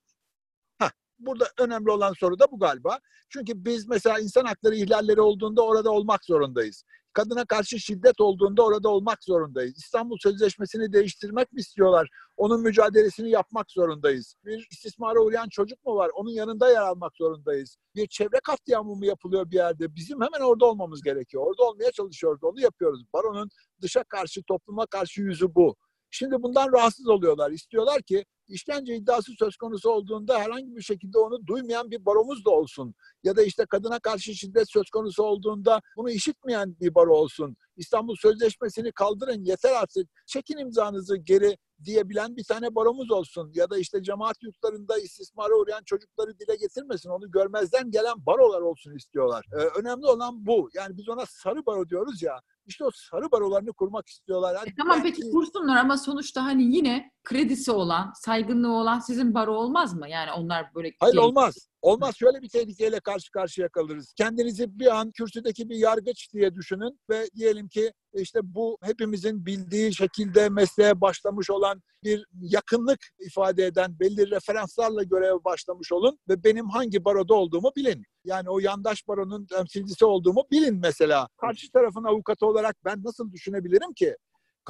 Burada 1.21 1.45
önemli 1.59 1.90
olan 1.90 2.12
soru 2.12 2.38
da 2.38 2.51
bu 2.51 2.59
galiba. 2.59 2.99
Çünkü 3.29 3.64
biz 3.64 3.88
mesela 3.88 4.19
insan 4.19 4.45
hakları 4.45 4.75
ihlalleri 4.75 5.21
olduğunda 5.21 5.62
orada 5.62 5.90
olmak 5.90 6.25
zorundayız. 6.25 6.85
Kadına 7.12 7.45
karşı 7.45 7.81
şiddet 7.81 8.21
olduğunda 8.21 8.64
orada 8.64 8.88
olmak 8.88 9.25
zorundayız. 9.25 9.79
İstanbul 9.79 10.16
Sözleşmesi'ni 10.21 10.93
değiştirmek 10.93 11.53
mi 11.53 11.61
istiyorlar? 11.61 12.09
Onun 12.37 12.62
mücadelesini 12.62 13.31
yapmak 13.31 13.71
zorundayız. 13.71 14.35
Bir 14.45 14.69
istismara 14.71 15.21
uğrayan 15.21 15.49
çocuk 15.49 15.85
mu 15.85 15.95
var? 15.97 16.11
Onun 16.14 16.31
yanında 16.31 16.71
yer 16.71 16.83
almak 16.83 17.16
zorundayız. 17.16 17.77
Bir 17.95 18.07
çevre 18.07 18.40
katliamı 18.45 18.97
mı 18.97 19.07
yapılıyor 19.07 19.51
bir 19.51 19.57
yerde? 19.57 19.95
Bizim 19.95 20.21
hemen 20.21 20.40
orada 20.40 20.66
olmamız 20.66 21.03
gerekiyor. 21.03 21.47
Orada 21.47 21.62
olmaya 21.62 21.93
çalışıyoruz. 21.93 22.45
Onu 22.45 22.61
yapıyoruz. 22.61 23.03
Baronun 23.12 23.49
dışa 23.83 24.05
karşı, 24.05 24.43
topluma 24.43 24.87
karşı 24.87 25.23
yüzü 25.23 25.55
bu. 25.55 25.77
Şimdi 26.11 26.42
bundan 26.42 26.73
rahatsız 26.73 27.09
oluyorlar. 27.09 27.51
İstiyorlar 27.51 28.03
ki 28.03 28.25
işkence 28.51 28.97
iddiası 28.97 29.33
söz 29.39 29.57
konusu 29.57 29.91
olduğunda 29.91 30.39
herhangi 30.39 30.77
bir 30.77 30.83
şekilde 30.83 31.19
onu 31.19 31.47
duymayan 31.47 31.91
bir 31.91 32.05
baromuz 32.07 32.45
da 32.45 32.51
olsun. 32.51 32.95
Ya 33.25 33.37
da 33.37 33.43
işte 33.43 33.67
kadına 33.67 33.99
karşı 33.99 34.35
şiddet 34.35 34.71
söz 34.71 34.91
konusu 34.91 35.23
olduğunda 35.23 35.81
bunu 35.97 36.11
işitmeyen 36.11 36.77
bir 36.81 36.95
baro 36.95 37.15
olsun. 37.15 37.57
İstanbul 37.77 38.17
Sözleşmesi'ni 38.17 38.93
kaldırın 38.93 39.45
yeter 39.45 39.73
artık. 39.83 40.09
Çekin 40.27 40.59
imzanızı 40.59 41.17
geri 41.17 41.57
diyebilen 41.85 42.37
bir 42.37 42.45
tane 42.45 42.75
baromuz 42.75 43.11
olsun. 43.11 43.51
Ya 43.55 43.71
da 43.71 43.79
işte 43.79 44.03
cemaat 44.03 44.43
yurtlarında 44.43 44.99
istismara 44.99 45.55
uğrayan 45.55 45.83
çocukları 45.85 46.39
dile 46.39 46.57
getirmesin. 46.57 47.11
Onu 47.11 47.31
görmezden 47.31 47.91
gelen 47.91 48.27
barolar 48.27 48.61
olsun 48.61 48.95
istiyorlar. 48.97 49.45
Ee, 49.53 49.81
önemli 49.81 50.07
olan 50.07 50.47
bu. 50.47 50.69
Yani 50.75 50.97
biz 50.97 51.09
ona 51.09 51.25
sarı 51.27 51.67
baro 51.67 51.89
diyoruz 51.89 52.23
ya. 52.23 52.41
İşte 52.67 52.85
o 52.85 52.91
sarı 52.95 53.31
barolarını 53.33 53.73
kurmak 53.73 54.09
istiyorlar. 54.09 54.55
Yani 54.55 54.69
E, 54.69 54.75
tamam 54.79 55.01
belki- 55.05 55.21
peki 55.21 55.31
kursunlar 55.31 55.77
ama 55.77 55.97
sonuçta 55.99 56.45
hani 56.45 56.77
yine 56.77 57.11
kredisi 57.24 57.72
olan, 57.72 58.12
saygınlığı 58.14 58.72
olan 58.72 58.98
sizin 58.98 59.35
baro 59.35 59.54
olmaz 59.54 59.94
mı? 59.94 60.09
Yani 60.09 60.33
onlar 60.33 60.74
böyle 60.74 60.92
Hayır 61.00 61.16
olmaz. 61.16 61.68
Olmaz. 61.83 62.14
Şöyle 62.16 62.42
bir 62.42 62.48
tehlikeyle 62.48 63.00
karşı 63.00 63.30
karşıya 63.30 63.68
kalırız. 63.68 64.12
Kendinizi 64.16 64.78
bir 64.78 65.00
an 65.00 65.11
kürsüdeki 65.11 65.68
bir 65.68 65.76
yargıç 65.76 66.33
diye 66.33 66.54
düşünün 66.54 67.00
ve 67.11 67.26
diyelim 67.37 67.68
ki 67.68 67.92
işte 68.14 68.40
bu 68.42 68.78
hepimizin 68.83 69.46
bildiği 69.46 69.94
şekilde 69.94 70.48
mesleğe 70.48 71.00
başlamış 71.00 71.50
olan 71.50 71.83
bir 72.04 72.26
yakınlık 72.40 72.98
ifade 73.18 73.66
eden 73.66 74.00
belli 74.00 74.30
referanslarla 74.30 75.02
göreve 75.02 75.44
başlamış 75.44 75.92
olun 75.92 76.18
ve 76.28 76.44
benim 76.44 76.68
hangi 76.68 77.04
baroda 77.04 77.35
olduğumu 77.35 77.72
bilin. 77.76 78.04
Yani 78.24 78.50
o 78.50 78.59
yandaş 78.59 79.09
baronun 79.09 79.46
temsilcisi 79.46 80.04
olduğumu 80.04 80.42
bilin 80.50 80.80
mesela. 80.80 81.28
Karşı 81.40 81.72
tarafın 81.72 82.04
avukatı 82.04 82.46
olarak 82.46 82.76
ben 82.85 83.04
nasıl 83.04 83.33
düşünebilirim 83.33 83.92
ki? 83.92 84.16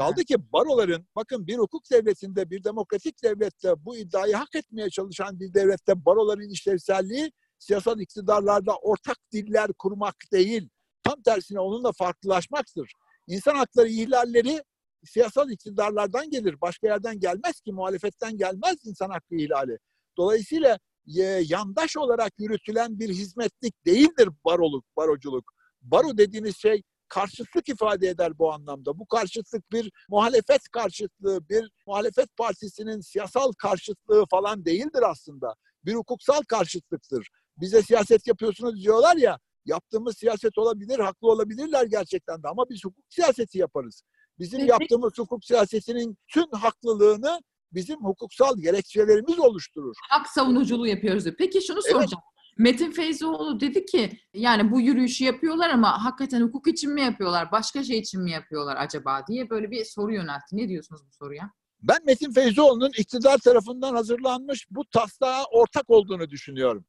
Kaldı 0.00 0.24
ki 0.24 0.52
baroların 0.52 1.06
bakın 1.16 1.46
bir 1.46 1.58
hukuk 1.58 1.90
devletinde 1.90 2.50
bir 2.50 2.64
demokratik 2.64 3.22
devlette 3.22 3.84
bu 3.84 3.96
iddiayı 3.96 4.34
hak 4.34 4.54
etmeye 4.54 4.90
çalışan 4.90 5.40
bir 5.40 5.54
devlette 5.54 6.04
baroların 6.04 6.48
işlevselliği 6.48 7.32
siyasal 7.58 8.00
iktidarlarda 8.00 8.76
ortak 8.76 9.16
diller 9.32 9.72
kurmak 9.72 10.14
değil. 10.32 10.68
Tam 11.02 11.22
tersine 11.22 11.60
onunla 11.60 11.92
farklılaşmaktır. 11.92 12.92
İnsan 13.26 13.54
hakları 13.54 13.88
ihlalleri 13.88 14.62
siyasal 15.04 15.50
iktidarlardan 15.50 16.30
gelir. 16.30 16.60
Başka 16.60 16.86
yerden 16.86 17.20
gelmez 17.20 17.60
ki 17.60 17.72
muhalefetten 17.72 18.36
gelmez 18.36 18.76
insan 18.84 19.10
hakkı 19.10 19.34
ihlali. 19.34 19.78
Dolayısıyla 20.16 20.78
e, 21.18 21.22
yandaş 21.22 21.96
olarak 21.96 22.32
yürütülen 22.38 22.98
bir 22.98 23.08
hizmetlik 23.08 23.86
değildir 23.86 24.28
baroluk, 24.44 24.84
baroculuk. 24.96 25.52
Baro 25.80 26.16
dediğiniz 26.16 26.56
şey 26.56 26.82
karşıtlık 27.10 27.68
ifade 27.68 28.08
eder 28.08 28.38
bu 28.38 28.52
anlamda. 28.52 28.98
Bu 28.98 29.06
karşıtlık 29.06 29.72
bir 29.72 29.90
muhalefet 30.08 30.68
karşıtlığı, 30.68 31.48
bir 31.48 31.70
muhalefet 31.86 32.36
partisinin 32.36 33.00
siyasal 33.00 33.52
karşıtlığı 33.52 34.24
falan 34.30 34.64
değildir 34.64 35.02
aslında. 35.10 35.54
Bir 35.84 35.94
hukuksal 35.94 36.42
karşıtlıktır. 36.48 37.28
Bize 37.56 37.82
siyaset 37.82 38.26
yapıyorsunuz 38.26 38.82
diyorlar 38.82 39.16
ya, 39.16 39.38
yaptığımız 39.64 40.18
siyaset 40.18 40.58
olabilir, 40.58 40.98
haklı 40.98 41.28
olabilirler 41.28 41.86
gerçekten 41.86 42.42
de 42.42 42.48
ama 42.48 42.64
biz 42.70 42.84
hukuk 42.84 43.04
siyaseti 43.08 43.58
yaparız. 43.58 44.02
Bizim 44.38 44.66
yaptığımız 44.66 45.12
hukuk 45.18 45.44
siyasetinin 45.44 46.18
tüm 46.28 46.46
haklılığını 46.52 47.40
bizim 47.72 48.04
hukuksal 48.04 48.58
gerekçelerimiz 48.58 49.38
oluşturur. 49.38 49.94
Hak 50.10 50.28
savunuculuğu 50.28 50.86
yapıyoruz. 50.86 51.24
Peki 51.38 51.62
şunu 51.62 51.82
soracağım. 51.82 52.22
Metin 52.60 52.90
Feyzoğlu 52.90 53.60
dedi 53.60 53.84
ki 53.84 54.10
yani 54.34 54.70
bu 54.70 54.80
yürüyüşü 54.80 55.24
yapıyorlar 55.24 55.70
ama 55.70 56.04
hakikaten 56.04 56.40
hukuk 56.40 56.66
için 56.66 56.92
mi 56.92 57.00
yapıyorlar, 57.00 57.52
başka 57.52 57.84
şey 57.84 57.98
için 57.98 58.22
mi 58.22 58.30
yapıyorlar 58.30 58.76
acaba 58.76 59.26
diye 59.28 59.50
böyle 59.50 59.70
bir 59.70 59.84
soru 59.84 60.14
yöneltti. 60.14 60.56
Ne 60.56 60.68
diyorsunuz 60.68 61.02
bu 61.06 61.12
soruya? 61.12 61.52
Ben 61.82 61.98
Metin 62.06 62.32
Feyzoğlu'nun 62.32 62.90
iktidar 62.98 63.38
tarafından 63.38 63.94
hazırlanmış 63.94 64.66
bu 64.70 64.84
taslağa 64.84 65.44
ortak 65.52 65.90
olduğunu 65.90 66.30
düşünüyorum. 66.30 66.84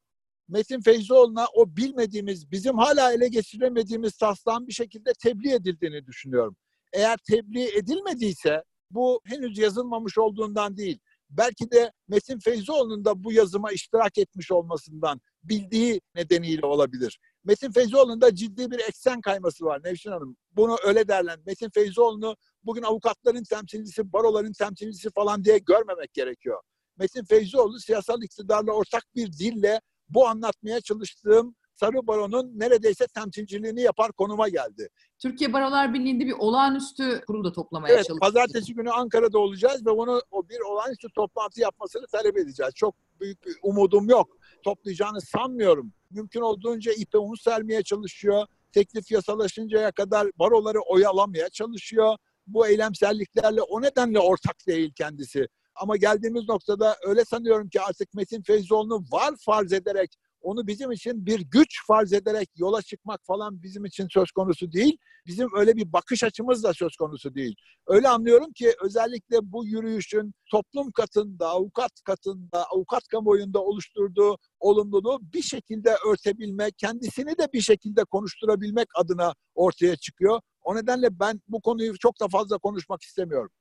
Metin 0.50 0.82
Feyzoğlu'na 0.82 1.46
o 1.56 1.76
bilmediğimiz, 1.76 2.52
bizim 2.52 2.78
hala 2.78 3.14
ele 3.14 3.28
geçiremediğimiz 3.28 4.18
taslağın 4.18 4.68
bir 4.68 4.74
şekilde 4.74 5.12
tebliğ 5.24 5.54
edildiğini 5.54 6.06
düşünüyorum. 6.06 6.56
Eğer 6.94 7.18
tebliğ 7.18 7.78
edilmediyse 7.78 8.64
bu 8.90 9.22
henüz 9.26 9.58
yazılmamış 9.58 10.18
olduğundan 10.18 10.78
değil. 10.78 11.00
Belki 11.30 11.72
de 11.72 11.92
Metin 12.08 12.40
Feyzoğlu'nun 12.40 13.06
da 13.06 13.24
bu 13.24 13.32
yazıma 13.32 13.72
iştirak 13.72 14.18
etmiş 14.18 14.52
olmasından 14.52 15.22
bildiği 15.44 16.02
nedeniyle 16.16 16.66
olabilir. 16.66 17.20
Metin 17.44 17.72
Feyzoğlu'nun 17.72 18.22
da 18.22 18.36
ciddi 18.36 18.72
bir 18.72 18.80
eksen 18.80 19.22
kayması 19.22 19.66
var 19.66 19.82
Nevşin 19.84 20.12
Hanım. 20.12 20.38
Bunu 20.52 20.78
öyle 20.86 21.08
derler. 21.08 21.40
Metin 21.46 21.70
Feyzoğlu'nu 21.70 22.36
bugün 22.64 22.84
avukatların 22.84 23.44
temsilcisi, 23.44 24.14
baroların 24.14 24.54
temsilcisi 24.54 25.10
falan 25.10 25.44
diye 25.44 25.58
görmemek 25.58 26.14
gerekiyor. 26.14 26.62
Metin 26.98 27.24
Feyzoğlu 27.24 27.80
siyasal 27.80 28.24
iktidarla 28.24 28.72
ortak 28.72 29.04
bir 29.16 29.34
dille 29.34 29.82
bu 30.10 30.28
anlatmaya 30.28 30.82
çalıştığım 30.82 31.56
Sarı 31.82 32.08
Baro'nun 32.08 32.60
neredeyse 32.60 33.08
temsilciliğini 33.08 33.82
yapar 33.82 34.12
konuma 34.12 34.50
geldi. 34.50 34.90
Türkiye 35.20 35.54
Barolar 35.54 35.94
Birliği'nde 35.94 36.26
bir 36.26 36.36
olağanüstü 36.40 37.22
kurul 37.28 37.44
da 37.44 37.52
toplamaya 37.52 37.94
evet, 37.94 38.06
çalışıyor. 38.08 38.20
Pazartesi 38.20 38.74
günü 38.74 38.92
Ankara'da 38.92 39.40
olacağız 39.40 39.86
ve 39.86 39.90
onu 39.90 40.22
o 40.32 40.50
bir 40.50 40.60
olağanüstü 40.60 41.08
toplantı 41.16 41.62
yapmasını 41.62 42.08
talep 42.08 42.38
edeceğiz. 42.38 42.74
Çok 42.76 42.96
büyük 43.20 43.46
bir 43.46 43.56
umudum 43.64 44.10
yok. 44.10 44.38
Toplayacağını 44.64 45.22
sanmıyorum. 45.22 45.94
Mümkün 46.12 46.42
olduğunca 46.42 46.92
ipe 46.94 47.18
un 47.18 47.36
sermeye 47.36 47.84
çalışıyor. 47.84 48.46
Teklif 48.72 49.12
yasalaşıncaya 49.12 49.92
kadar 49.92 50.28
baroları 50.40 50.82
oyalamaya 50.82 51.50
çalışıyor. 51.50 52.18
Bu 52.48 52.68
eylemselliklerle 52.68 53.62
o 53.62 53.82
nedenle 53.82 54.20
ortak 54.20 54.56
değil 54.68 54.94
kendisi. 54.96 55.48
Ama 55.76 55.98
geldiğimiz 55.98 56.50
noktada 56.50 56.98
öyle 57.08 57.26
sanıyorum 57.26 57.70
ki 57.70 57.82
artık 57.82 58.14
Metin 58.14 58.42
Feyzoğlu'nu 58.42 59.04
var 59.12 59.34
farz 59.46 59.74
ederek 59.74 60.16
onu 60.42 60.68
bizim 60.68 60.92
için 60.92 61.26
bir 61.26 61.40
güç 61.40 61.88
farz 61.88 62.14
ederek 62.14 62.50
yola 62.56 62.82
çıkmak 62.82 63.22
falan 63.26 63.64
bizim 63.64 63.86
için 63.86 64.08
söz 64.12 64.32
konusu 64.32 64.72
değil. 64.72 64.98
Bizim 65.26 65.48
öyle 65.56 65.76
bir 65.76 65.94
bakış 65.94 66.24
açımız 66.24 66.64
da 66.64 66.74
söz 66.74 66.96
konusu 66.96 67.36
değil. 67.36 67.56
Öyle 67.88 68.10
anlıyorum 68.10 68.54
ki 68.54 68.74
özellikle 68.84 69.38
bu 69.42 69.66
yürüyüşün 69.66 70.34
toplum 70.52 70.92
katında, 70.92 71.48
avukat 71.48 71.92
katında, 72.06 72.66
avukat 72.72 73.08
kamuoyunda 73.08 73.60
oluşturduğu 73.64 74.38
olumluluğu 74.60 75.20
bir 75.34 75.42
şekilde 75.42 75.96
örtebilmek, 76.12 76.78
kendisini 76.78 77.38
de 77.38 77.48
bir 77.54 77.62
şekilde 77.62 78.04
konuşturabilmek 78.04 78.88
adına 78.96 79.34
ortaya 79.56 79.96
çıkıyor. 79.96 80.42
O 80.64 80.76
nedenle 80.76 81.20
ben 81.20 81.42
bu 81.48 81.62
konuyu 81.62 81.98
çok 81.98 82.20
da 82.20 82.28
fazla 82.28 82.58
konuşmak 82.58 83.02
istemiyorum. 83.02 83.52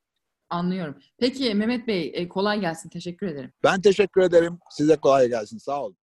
Anlıyorum. 0.51 0.99
Peki 1.19 1.55
Mehmet 1.55 1.87
Bey 1.87 2.13
e, 2.15 2.29
kolay 2.29 2.61
gelsin. 2.61 2.89
Teşekkür 2.89 3.27
ederim. 3.27 3.53
Ben 3.65 3.81
teşekkür 3.81 4.21
ederim. 4.21 4.59
Size 4.71 4.97
kolay 4.97 5.29
gelsin. 5.29 5.59
Sağ 5.59 5.85
olun. 5.85 5.97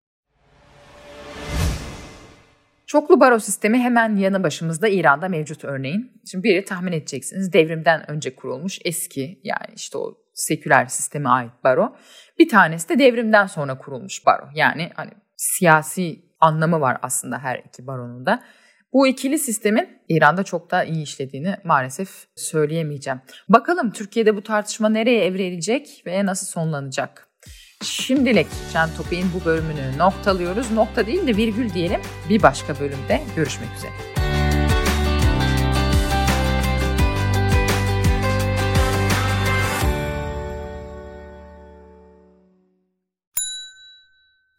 Çoklu 2.87 3.19
baro 3.19 3.39
sistemi 3.39 3.79
hemen 3.79 4.15
yanı 4.15 4.43
başımızda 4.43 4.87
İran'da 4.87 5.29
mevcut 5.29 5.63
örneğin. 5.63 6.21
Şimdi 6.31 6.43
biri 6.43 6.65
tahmin 6.65 6.91
edeceksiniz 6.91 7.53
devrimden 7.53 8.11
önce 8.11 8.35
kurulmuş 8.35 8.79
eski 8.85 9.39
yani 9.43 9.73
işte 9.75 9.97
o 9.97 10.17
seküler 10.33 10.85
sisteme 10.85 11.29
ait 11.29 11.51
baro. 11.63 11.95
Bir 12.39 12.49
tanesi 12.49 12.89
de 12.89 12.99
devrimden 12.99 13.45
sonra 13.47 13.77
kurulmuş 13.77 14.25
baro. 14.25 14.49
Yani 14.55 14.89
hani 14.95 15.11
siyasi 15.37 16.19
anlamı 16.39 16.81
var 16.81 16.97
aslında 17.01 17.39
her 17.39 17.59
iki 17.59 17.87
baronun 17.87 18.25
da. 18.25 18.43
Bu 18.93 19.07
ikili 19.07 19.39
sistemin 19.39 19.89
İran'da 20.09 20.43
çok 20.43 20.71
daha 20.71 20.83
iyi 20.83 21.03
işlediğini 21.03 21.55
maalesef 21.63 22.09
söyleyemeyeceğim. 22.35 23.21
Bakalım 23.49 23.91
Türkiye'de 23.91 24.35
bu 24.35 24.43
tartışma 24.43 24.89
nereye 24.89 25.25
evrilecek 25.25 26.03
ve 26.05 26.25
nasıl 26.25 26.47
sonlanacak? 26.47 27.26
Şimdilik 27.83 28.47
Can 28.73 28.95
Topik'in 28.95 29.27
bu 29.33 29.45
bölümünü 29.45 29.97
noktalıyoruz. 29.97 30.71
Nokta 30.71 31.07
değil 31.07 31.27
de 31.27 31.37
virgül 31.37 31.73
diyelim. 31.73 32.01
Bir 32.29 32.41
başka 32.41 32.79
bölümde 32.79 33.23
görüşmek 33.35 33.69
üzere. 33.77 33.91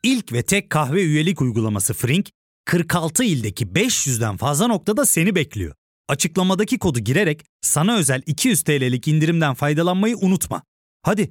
İlk 0.03 0.33
ve 0.33 0.43
tek 0.43 0.71
kahve 0.71 1.03
üyelik 1.03 1.41
uygulaması 1.41 1.95
Frink, 1.95 2.31
46 2.65 3.25
ildeki 3.25 3.67
500'den 3.67 4.37
fazla 4.37 4.67
noktada 4.67 5.07
seni 5.07 5.35
bekliyor. 5.35 5.75
Açıklamadaki 6.09 6.79
kodu 6.79 6.99
girerek 6.99 7.45
sana 7.61 7.97
özel 7.97 8.23
200 8.27 8.63
TL'lik 8.63 9.09
indirimden 9.09 9.55
faydalanmayı 9.55 10.17
unutma. 10.17 10.63
Hadi 11.03 11.31